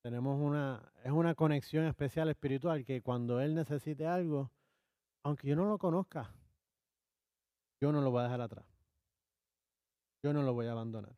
[0.04, 4.52] Tenemos una, es una conexión especial espiritual que cuando Él necesite algo,
[5.24, 6.32] aunque yo no lo conozca,
[7.80, 8.66] yo no lo voy a dejar atrás.
[10.22, 11.16] Yo no lo voy a abandonar.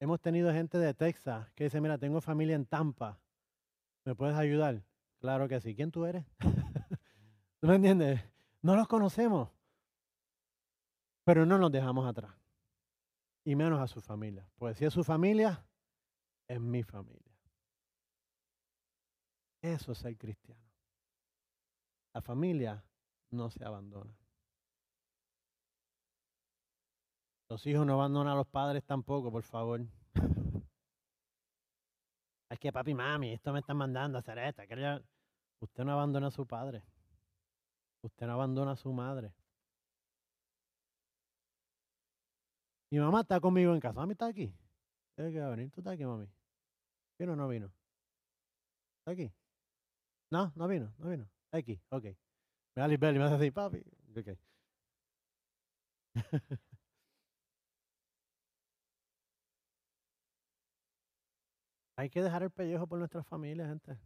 [0.00, 3.18] Hemos tenido gente de Texas que dice, mira, tengo familia en Tampa,
[4.04, 4.82] ¿me puedes ayudar?
[5.18, 5.74] Claro que sí.
[5.74, 6.24] ¿Quién tú eres?
[7.60, 8.20] ¿Tú me entiendes?
[8.62, 9.50] No los conocemos,
[11.24, 12.32] pero no nos dejamos atrás.
[13.44, 14.48] Y menos a su familia.
[14.56, 15.64] Pues si es su familia,
[16.46, 17.32] es mi familia.
[19.62, 20.62] Eso es ser cristiano.
[22.14, 22.84] La familia
[23.30, 24.16] no se abandona.
[27.50, 29.80] Los hijos no abandonan a los padres tampoco, por favor.
[32.50, 34.62] es que papi, mami, esto me están mandando a hacer esto.
[35.60, 36.82] Usted no abandona a su padre.
[38.02, 39.32] Usted no abandona a su madre.
[42.90, 43.94] Mi mamá está conmigo en casa.
[43.94, 44.54] Mami está aquí.
[45.14, 45.70] Tiene que venir.
[45.70, 46.28] ¿Tú estás aquí, mami?
[47.18, 47.72] ¿Vino o no vino?
[48.98, 49.32] ¿Está aquí?
[50.30, 51.26] No, no vino, no vino.
[51.50, 52.04] Aquí, ok.
[52.74, 53.82] Me da y me hace así, papi.
[54.16, 54.38] Ok.
[61.98, 63.98] Hay que dejar el pellejo por nuestra familia, gente.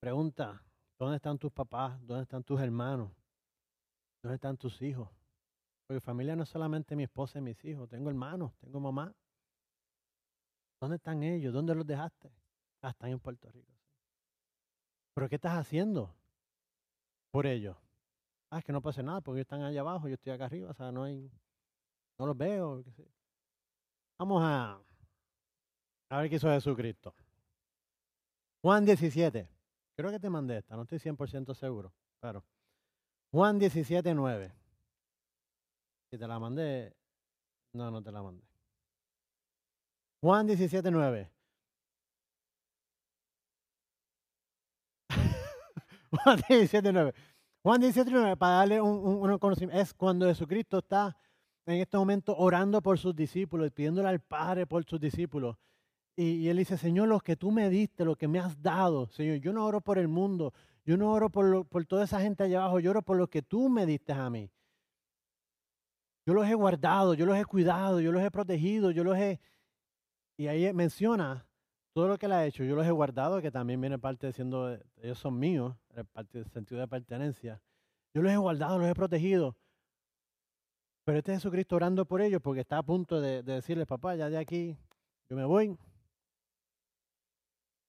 [0.00, 0.64] Pregunta,
[0.98, 2.00] ¿dónde están tus papás?
[2.06, 3.12] ¿Dónde están tus hermanos?
[4.22, 5.10] ¿Dónde están tus hijos?
[5.86, 9.14] Porque familia no es solamente mi esposa y mis hijos, tengo hermanos, tengo mamá.
[10.80, 11.52] ¿Dónde están ellos?
[11.52, 12.32] ¿Dónde los dejaste?
[12.80, 13.74] Ah, están en Puerto Rico.
[15.12, 16.16] ¿Pero qué estás haciendo
[17.30, 17.76] por ellos?
[18.48, 20.70] Ah, es que no pasa nada porque ellos están allá abajo, yo estoy acá arriba,
[20.70, 21.30] o sea, no hay,
[22.18, 22.82] no los veo.
[24.20, 24.78] Vamos a,
[26.10, 27.14] A ver qué hizo Jesucristo.
[28.60, 29.48] Juan 17.
[29.96, 31.90] Creo que te mandé esta, no estoy 100% seguro.
[32.20, 32.44] Pero
[33.32, 34.52] Juan 17, 9.
[36.10, 36.94] Si te la mandé,
[37.72, 38.44] no, no te la mandé.
[40.20, 41.30] Juan 17, 9.
[46.10, 47.14] Juan 17, 9.
[47.62, 51.16] Juan 17, 9, para darle un, un, conocimiento, es cuando Jesucristo está
[51.66, 55.56] en este momento orando por sus discípulos, pidiéndole al Padre por sus discípulos.
[56.16, 59.36] Y, él dice, Señor, lo que tú me diste, lo que me has dado, Señor,
[59.38, 60.52] yo no oro por el mundo,
[60.84, 63.42] yo no oro por, por toda esa gente allá abajo, yo oro por lo que
[63.42, 64.50] tú me diste a mí.
[66.26, 69.40] Yo los he guardado, yo los he cuidado, yo los he protegido, yo los he...
[70.36, 71.46] Y ahí menciona
[71.92, 74.32] todo lo que él ha hecho, yo los he guardado, que también viene parte de
[74.32, 75.74] siendo, ellos son míos,
[76.32, 77.60] del sentido de pertenencia.
[78.14, 79.56] Yo los he guardado, los he protegido.
[81.10, 84.30] Pero este Jesucristo orando por ellos porque está a punto de, de decirles, papá, ya
[84.30, 84.76] de aquí
[85.28, 85.76] yo me voy,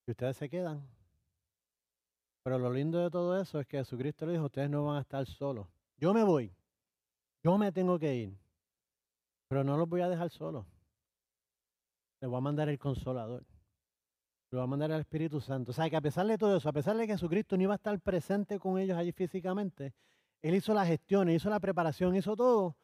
[0.08, 0.90] y ustedes se quedan.
[2.42, 5.02] Pero lo lindo de todo eso es que Jesucristo le dijo, ustedes no van a
[5.02, 5.68] estar solos.
[5.98, 6.52] Yo me voy.
[7.44, 8.36] Yo me tengo que ir.
[9.50, 10.66] Pero no los voy a dejar solos.
[12.22, 13.42] Les voy a mandar el consolador.
[14.50, 15.70] Les voy a mandar el Espíritu Santo.
[15.70, 17.74] O sea que a pesar de todo eso, a pesar de que Jesucristo no iba
[17.74, 19.94] a estar presente con ellos allí físicamente,
[20.42, 22.81] Él hizo la gestión, hizo la preparación, hizo todo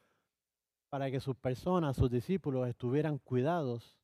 [0.89, 3.97] para que sus personas, sus discípulos estuvieran cuidados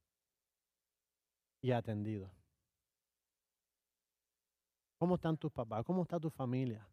[1.61, 2.31] y atendidos.
[4.97, 5.83] ¿Cómo están tus papás?
[5.85, 6.87] ¿Cómo está tu familia?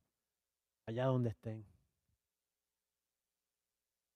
[0.87, 1.65] Allá donde estén.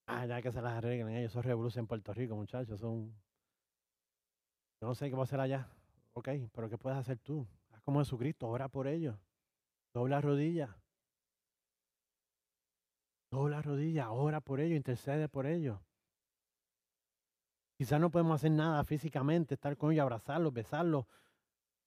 [0.07, 1.31] Ah, ya que se las arreglen ellos.
[1.31, 2.79] Son revoluciones en Puerto Rico, muchachos.
[2.79, 3.13] Son.
[4.81, 5.67] Yo no sé qué va a hacer allá.
[6.13, 7.47] Ok, pero ¿qué puedes hacer tú?
[7.71, 9.17] Haz como Jesucristo, ora por ellos.
[9.93, 10.69] Dobla rodillas.
[13.35, 15.77] Dobla rodillas, ora por ellos, intercede por ellos.
[17.77, 21.05] Quizás no podemos hacer nada físicamente, estar con ellos, abrazarlos, besarlos,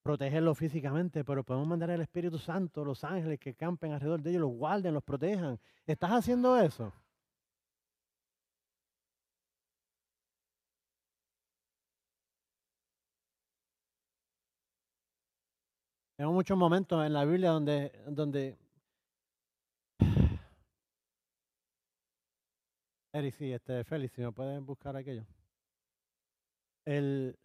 [0.02, 4.42] protegerlo físicamente, pero podemos mandar al Espíritu Santo, los ángeles que campen alrededor de ellos,
[4.42, 5.58] los guarden, los protejan.
[5.86, 6.92] ¿Estás haciendo eso?
[16.16, 18.58] Tengo muchos momentos en la Biblia donde, donde
[23.12, 25.24] Eric, sí, este, Félix, si me pueden buscar aquello.
[26.84, 27.38] El,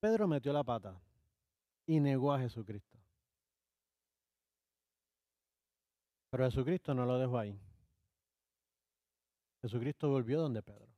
[0.00, 1.00] Pedro metió la pata
[1.86, 2.98] y negó a Jesucristo.
[6.30, 7.56] Pero Jesucristo no lo dejó ahí.
[9.62, 10.88] Jesucristo volvió donde Pedro.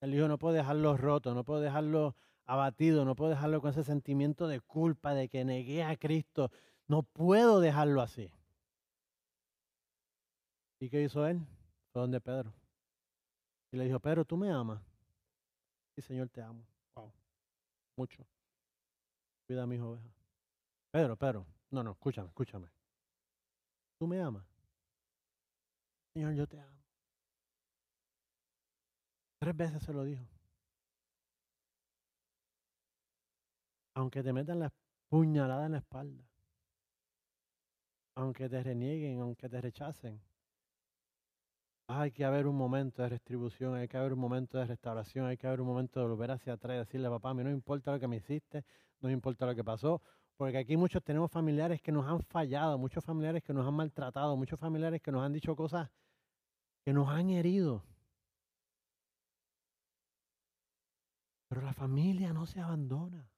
[0.00, 3.84] Él dijo, no puedo dejarlo roto, no puedo dejarlo abatido, no puedo dejarlo con ese
[3.84, 6.50] sentimiento de culpa de que negué a Cristo.
[6.88, 8.30] No puedo dejarlo así.
[10.80, 11.40] ¿Y qué hizo él?
[11.92, 12.52] Fue donde Pedro.
[13.70, 14.82] Y le dijo, Pedro, ¿tú me amas?
[15.94, 16.64] Sí, Señor, te amo
[17.96, 18.26] mucho.
[19.46, 20.12] Cuida a mis ovejas.
[20.90, 22.68] Pedro, Pedro, no, no, escúchame, escúchame.
[23.98, 24.44] Tú me amas.
[26.14, 26.82] Señor, yo te amo.
[29.40, 30.24] Tres veces se lo dijo.
[33.94, 34.72] Aunque te metan la
[35.08, 36.24] puñalada en la espalda,
[38.14, 40.20] aunque te renieguen, aunque te rechacen,
[41.86, 45.36] hay que haber un momento de restribución, hay que haber un momento de restauración, hay
[45.36, 47.92] que haber un momento de volver hacia atrás y decirle, papá, a mí no importa
[47.92, 48.64] lo que me hiciste,
[49.00, 50.00] no importa lo que pasó,
[50.36, 54.36] porque aquí muchos tenemos familiares que nos han fallado, muchos familiares que nos han maltratado,
[54.36, 55.90] muchos familiares que nos han dicho cosas
[56.84, 57.84] que nos han herido.
[61.48, 63.31] Pero la familia no se abandona.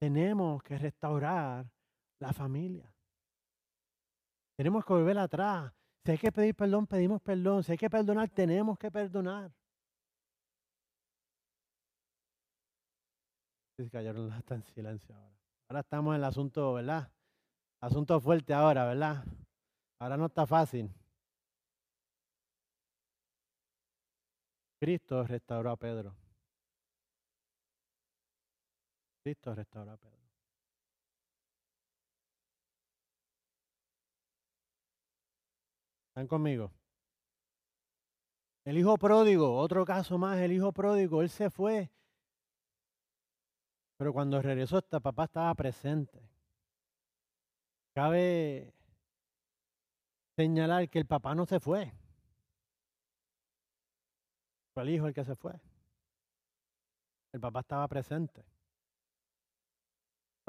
[0.00, 1.70] Tenemos que restaurar
[2.20, 2.90] la familia.
[4.56, 5.70] Tenemos que volver atrás.
[6.04, 7.62] Si hay que pedir perdón, pedimos perdón.
[7.62, 9.52] Si hay que perdonar, tenemos que perdonar.
[13.76, 15.36] Se cayeron está en silencio ahora.
[15.68, 17.10] Ahora estamos en el asunto, ¿verdad?
[17.82, 19.22] Asunto fuerte ahora, ¿verdad?
[19.98, 20.90] Ahora no está fácil.
[24.80, 26.14] Cristo restauró a Pedro.
[29.22, 29.98] Cristo restauró.
[36.08, 36.72] ¿Están conmigo?
[38.64, 41.90] El hijo pródigo, otro caso más, el hijo pródigo, él se fue.
[43.96, 46.20] Pero cuando regresó, este papá estaba presente.
[47.94, 48.72] Cabe
[50.36, 51.92] señalar que el papá no se fue.
[54.72, 55.60] Fue el hijo el que se fue.
[57.32, 58.44] El papá estaba presente.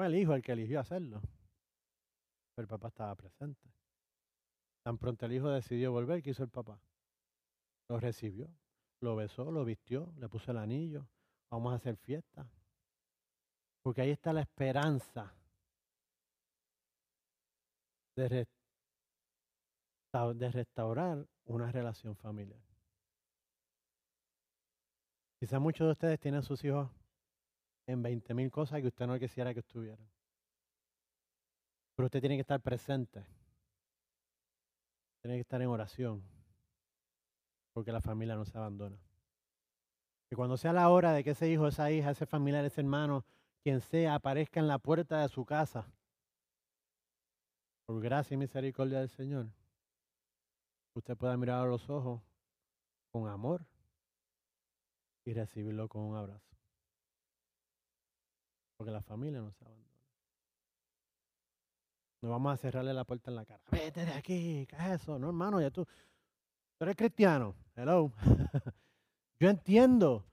[0.04, 1.20] El hijo el que eligió hacerlo.
[2.54, 3.70] Pero el papá estaba presente.
[4.82, 6.80] Tan pronto el hijo decidió volver, ¿qué hizo el papá?
[7.88, 8.48] Lo recibió,
[9.00, 11.06] lo besó, lo vistió, le puso el anillo,
[11.50, 12.46] vamos a hacer fiesta.
[13.82, 15.32] Porque ahí está la esperanza
[18.16, 18.46] de,
[20.34, 22.60] de restaurar una relación familiar.
[25.38, 26.88] Quizá muchos de ustedes tienen sus hijos
[27.86, 30.06] en 20 mil cosas que usted no quisiera que estuvieran.
[31.94, 33.24] Pero usted tiene que estar presente.
[35.20, 36.22] Tiene que estar en oración.
[37.72, 38.98] Porque la familia no se abandona.
[40.28, 43.24] Que cuando sea la hora de que ese hijo, esa hija, ese familiar, ese hermano,
[43.62, 45.86] quien sea, aparezca en la puerta de su casa,
[47.86, 49.48] por gracia y misericordia del Señor,
[50.94, 52.22] usted pueda mirar a los ojos
[53.10, 53.66] con amor
[55.24, 56.51] y recibirlo con un abrazo.
[58.82, 59.94] Porque la familia no se abandona.
[62.20, 63.62] No vamos a cerrarle la puerta en la cara.
[63.70, 65.20] Vete de aquí, ¿qué es eso?
[65.20, 67.54] No, hermano, ya tú, tú eres cristiano.
[67.76, 68.10] Hello.
[69.38, 70.26] Yo entiendo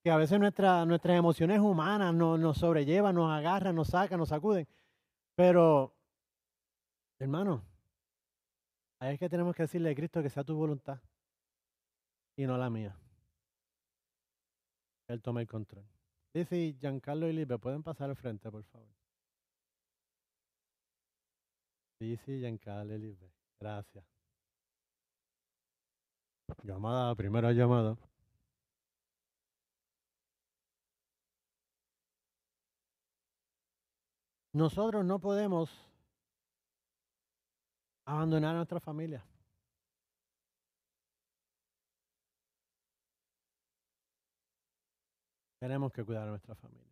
[0.00, 4.28] que a veces nuestra, nuestras emociones humanas nos, nos sobrellevan, nos agarran, nos sacan, nos
[4.28, 4.68] sacuden.
[5.34, 5.92] Pero,
[7.18, 7.64] hermano,
[9.00, 11.00] ahí es que tenemos que decirle a Cristo que sea tu voluntad
[12.36, 12.96] y no la mía.
[15.08, 15.97] Él toma el control.
[16.34, 18.88] Dice Giancarlo y Libre, ¿pueden pasar al frente, por favor?
[22.00, 23.30] Dice Giancarlo y Libre.
[23.60, 24.04] Gracias.
[26.62, 27.96] Llamada, primera llamada.
[34.52, 35.70] Nosotros no podemos
[38.06, 39.27] abandonar a nuestra familia.
[45.58, 46.88] Tenemos que cuidar a nuestra familia.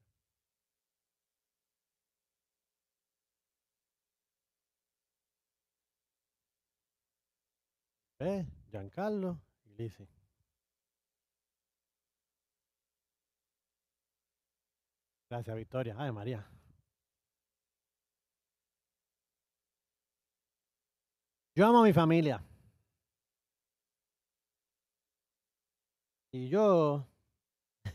[8.19, 8.47] ¿Eh?
[8.71, 9.39] Giancarlo
[9.77, 10.09] y.
[15.29, 15.95] Gracias, Victoria.
[15.99, 16.47] Ay, María.
[21.55, 22.43] Yo amo a mi familia.
[26.33, 27.07] Y yo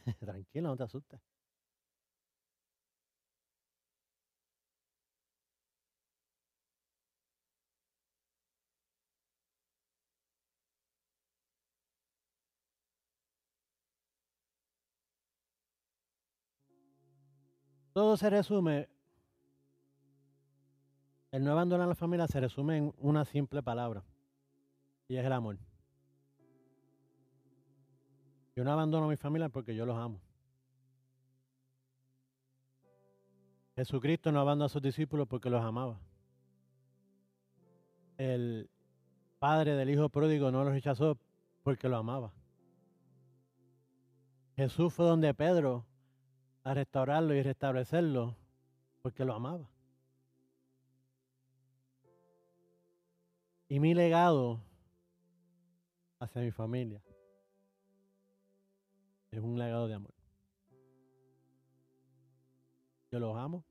[0.20, 1.22] Tranquilo, no te asustes.
[17.94, 18.88] Todo se resume,
[21.32, 24.04] el no abandonar a la familia se resume en una simple palabra,
[25.10, 25.58] y es el amor.
[28.56, 30.20] Yo no abandono a mi familia porque yo los amo.
[33.76, 36.00] Jesucristo no abandonó a sus discípulos porque los amaba.
[38.18, 38.70] El
[39.40, 41.18] padre del hijo pródigo no los rechazó
[41.64, 42.34] porque lo amaba.
[44.56, 45.86] Jesús fue donde Pedro
[46.64, 48.36] a restaurarlo y restablecerlo
[49.02, 49.68] porque lo amaba.
[53.70, 54.60] Y mi legado
[56.20, 57.02] hacia mi familia
[59.32, 60.14] es un legado de amor.
[63.12, 63.64] Yo los amo.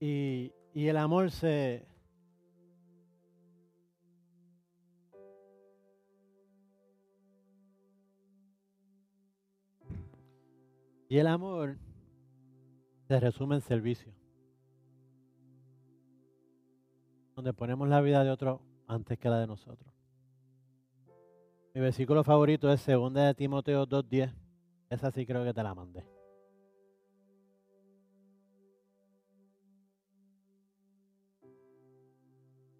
[0.00, 1.86] Y, y el amor se,
[11.14, 11.76] Y el amor
[13.06, 14.13] se resume en servicio
[17.34, 19.92] donde ponemos la vida de otro antes que la de nosotros.
[21.74, 24.32] Mi versículo favorito es 2 de Timoteo 2.10.
[24.90, 26.04] Esa sí creo que te la mandé.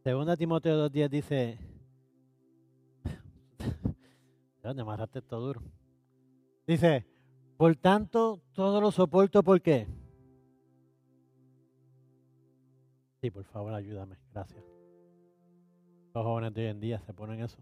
[0.04, 1.58] Segunda Timoteo 2.10 dice,
[4.62, 5.62] ¿dónde amarraste esto duro?
[6.66, 7.06] Dice,
[7.56, 9.88] por tanto, todo lo soporto, ¿por qué?
[13.24, 14.18] Sí, por favor, ayúdame.
[14.34, 14.62] Gracias.
[16.12, 17.56] Los jóvenes de hoy en día se ponen eso.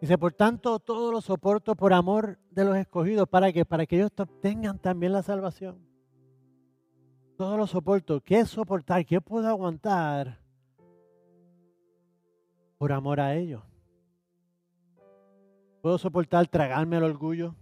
[0.00, 3.28] Dice, por tanto, todo lo soporto por amor de los escogidos.
[3.28, 5.84] ¿Para que Para que ellos obtengan también la salvación.
[7.36, 8.20] Todo lo soporto.
[8.20, 9.04] ¿Qué es soportar?
[9.04, 10.38] ¿Qué puedo aguantar?
[12.78, 13.64] Por amor a ellos.
[15.82, 17.56] ¿Puedo soportar tragarme el orgullo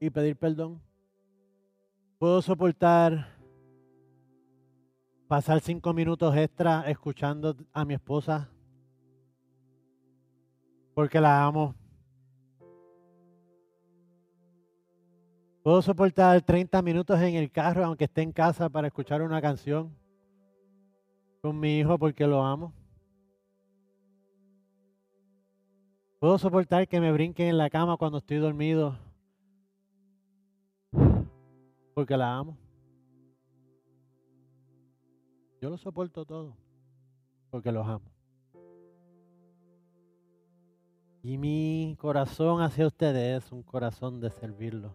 [0.00, 0.80] y pedir perdón?
[2.18, 3.39] ¿Puedo soportar
[5.30, 8.48] pasar cinco minutos extra escuchando a mi esposa
[10.92, 11.72] porque la amo.
[15.62, 19.96] Puedo soportar 30 minutos en el carro, aunque esté en casa, para escuchar una canción
[21.42, 22.72] con mi hijo porque lo amo.
[26.18, 28.98] Puedo soportar que me brinquen en la cama cuando estoy dormido
[31.94, 32.69] porque la amo.
[35.60, 36.56] Yo lo soporto todo
[37.50, 38.10] porque los amo.
[41.22, 44.94] Y mi corazón hacia ustedes es un corazón de servirlo.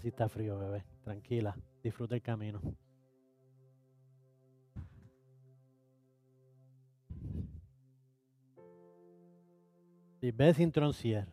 [0.00, 0.84] Si está frío, bebé.
[1.04, 2.60] Tranquila, disfruta el camino.
[10.32, 11.28] ves Troncier.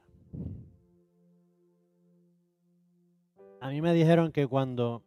[3.62, 5.03] A mí me dijeron que cuando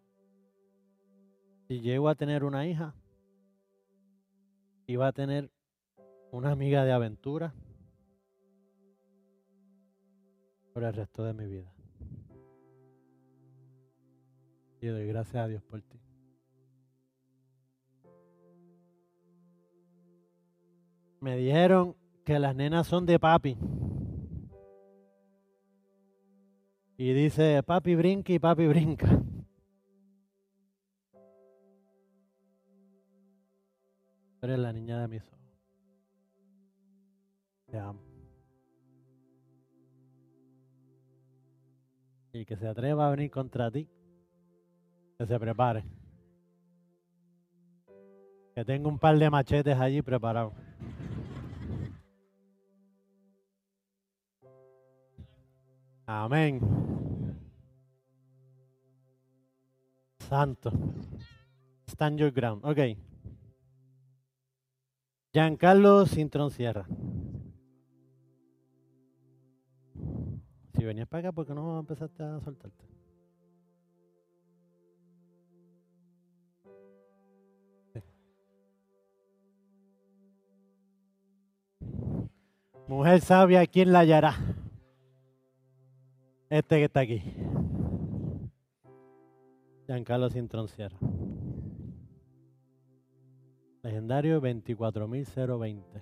[1.66, 2.94] si llego a tener una hija,
[4.86, 5.50] iba a tener
[6.30, 7.52] una amiga de aventura
[10.72, 11.72] por el resto de mi vida.
[14.80, 15.98] Y doy gracias a Dios por ti.
[21.18, 23.58] Me dijeron que las nenas son de papi.
[26.96, 29.20] Y dice, papi brinca y papi brinca.
[34.40, 35.38] Eres la niña de mis ojos.
[37.66, 38.00] Te amo.
[42.32, 43.88] Y que se atreva a venir contra ti,
[45.18, 45.84] que se prepare.
[48.54, 50.52] Que tengo un par de machetes allí preparados.
[56.06, 56.83] Amén.
[60.28, 60.72] Santo.
[61.86, 62.64] Stand your ground.
[62.64, 62.78] Ok.
[65.32, 66.86] Giancarlo Cintrón Sierra.
[70.74, 72.84] Si venías para acá, ¿por qué no empezaste a soltarte?
[82.86, 84.36] Mujer sabia, ¿quién la hallará?
[86.50, 87.22] Este que está aquí.
[89.86, 90.98] Giancarlo Cintrón Sierra.
[93.82, 96.00] Legendario 24020.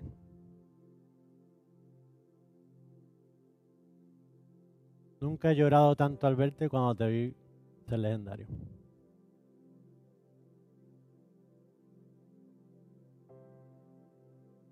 [5.20, 7.34] Nunca he llorado tanto al verte cuando te vi
[7.88, 8.46] ser legendario.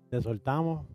[0.09, 0.85] Te soltamos.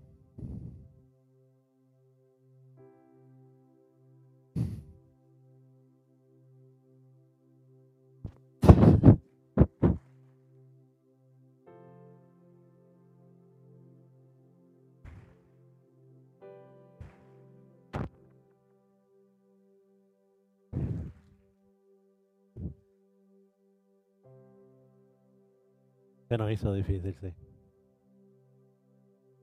[26.28, 27.32] Se nos hizo difícil, sí.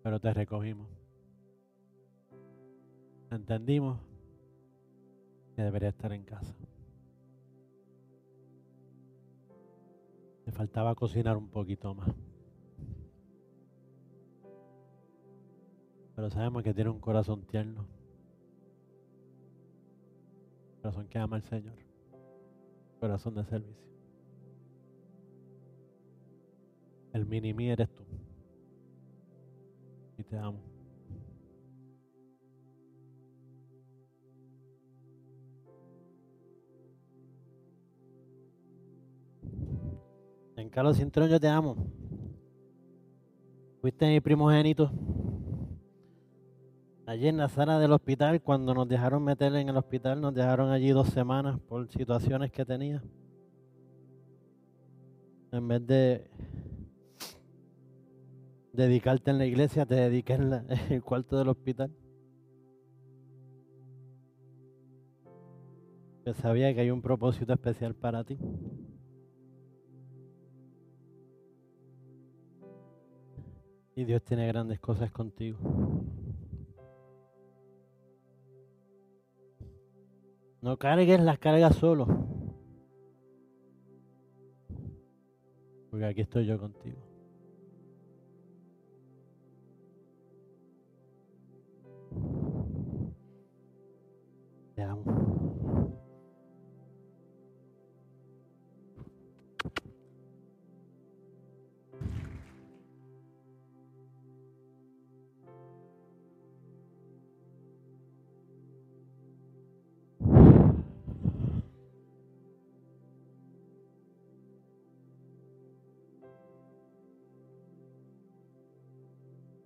[0.03, 0.89] Pero te recogimos.
[3.31, 3.99] Entendimos
[5.55, 6.53] que debería estar en casa.
[10.45, 12.13] Me faltaba cocinar un poquito más.
[16.15, 17.87] Pero sabemos que tiene un corazón tierno.
[20.81, 21.75] Corazón que ama al Señor.
[22.99, 23.92] Corazón de servicio.
[27.13, 28.03] El mini mí eres tú.
[30.17, 30.59] Y te amo.
[40.55, 41.75] En Carlos Cintrón yo te amo.
[43.79, 44.91] Fuiste mi primogénito.
[47.05, 50.71] Allí en la sala del hospital, cuando nos dejaron meterle en el hospital, nos dejaron
[50.71, 53.03] allí dos semanas por situaciones que tenía.
[55.51, 56.31] En vez de
[58.73, 61.91] dedicarte en la iglesia, te dediqué en, el cuarto del hospital.
[66.25, 68.37] Yo sabía que hay un propósito especial para ti.
[73.95, 75.59] Y Dios tiene grandes cosas contigo.
[80.61, 82.07] No cargues las cargas solo.
[85.91, 87.02] Porque aquí estoy yo contigo.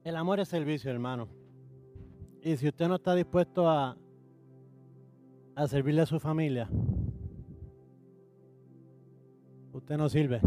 [0.08, 1.28] El amor es servicio, hermano.
[2.42, 3.98] Y si usted no está dispuesto a
[5.58, 6.70] a servirle a su familia,
[9.74, 10.40] usted no sirve.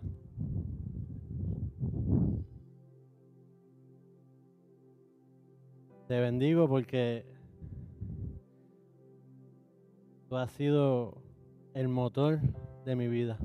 [6.14, 7.26] Te bendigo porque
[10.30, 11.24] tú has sido
[11.74, 12.40] el motor
[12.86, 13.40] de mi vida.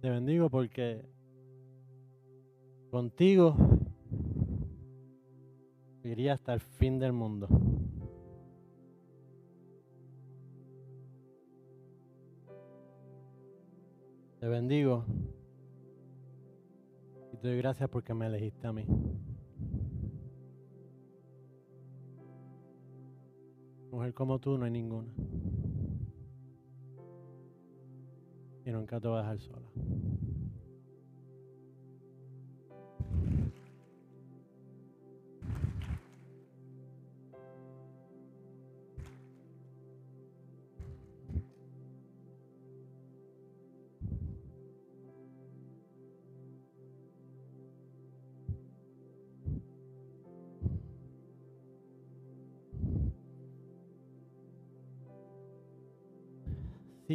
[0.00, 1.08] Te bendigo porque
[2.90, 3.54] contigo
[6.02, 7.46] iría hasta el fin del mundo.
[14.40, 15.04] Te bendigo
[17.40, 18.84] te doy gracias porque me elegiste a mí.
[23.90, 25.12] Mujer como tú no hay ninguna.
[28.64, 29.66] Y nunca te voy a dejar sola.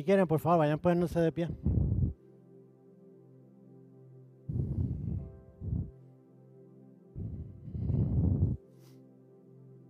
[0.05, 1.49] Quieren, por favor, vayan poniéndose de pie.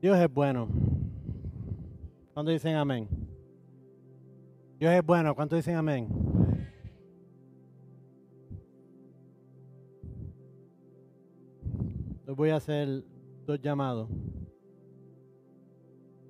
[0.02, 0.68] Dios es bueno.
[2.34, 3.08] ¿Cuánto dicen amén?
[4.80, 5.36] Dios es bueno.
[5.36, 6.08] ¿Cuánto dicen amén?
[12.26, 13.04] Les voy a hacer
[13.46, 14.10] dos llamados.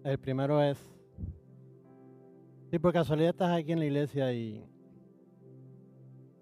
[0.04, 0.95] El primero es
[2.76, 4.62] Sí, por casualidad estás aquí en la iglesia y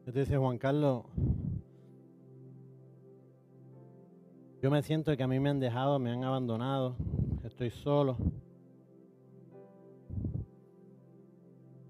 [0.03, 1.03] yo te dice Juan Carlos,
[4.59, 6.95] yo me siento que a mí me han dejado, me han abandonado,
[7.43, 8.17] estoy solo.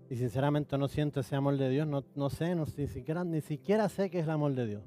[0.10, 3.88] Y sinceramente no siento ese amor de Dios, no, no sé, ni, siquiera, ni siquiera
[3.88, 4.84] sé qué es el amor de Dios.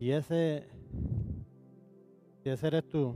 [0.00, 0.66] Y ese,
[2.42, 3.14] si ese eres tú,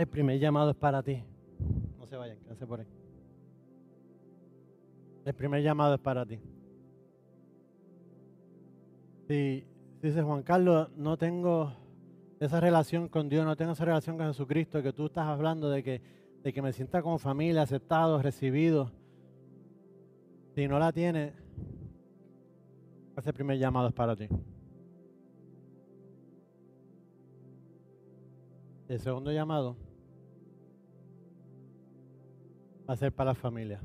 [0.00, 1.22] El primer llamado es para ti.
[1.98, 2.86] No se vayan, quédense por ahí.
[5.26, 6.40] El primer llamado es para ti.
[9.28, 9.62] Si
[10.00, 11.74] dice Juan Carlos, no tengo
[12.40, 15.82] esa relación con Dios, no tengo esa relación con Jesucristo, que tú estás hablando de
[15.82, 16.00] que,
[16.42, 18.90] de que me sienta como familia, aceptado, recibido.
[20.54, 21.34] Si no la tienes,
[23.18, 24.28] ese primer llamado es para ti.
[28.88, 29.89] El segundo llamado
[32.90, 33.80] va a ser para la familia.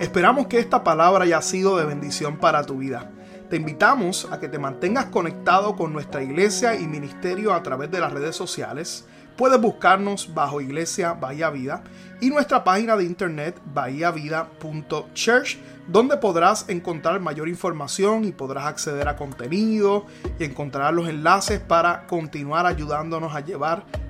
[0.00, 3.10] Esperamos que esta palabra haya sido de bendición para tu vida.
[3.50, 8.00] Te invitamos a que te mantengas conectado con nuestra iglesia y ministerio a través de
[8.00, 9.06] las redes sociales.
[9.36, 11.84] Puedes buscarnos bajo Iglesia Bahía Vida
[12.22, 15.58] y nuestra página de internet bahiavida.church,
[15.88, 20.06] donde podrás encontrar mayor información y podrás acceder a contenido
[20.38, 23.84] y encontrar los enlaces para continuar ayudándonos a llevar